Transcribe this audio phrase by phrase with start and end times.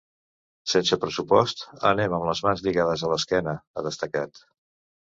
[0.73, 4.47] Sense pressupost anem amb les mans lligades a l’esquena, ha destacat.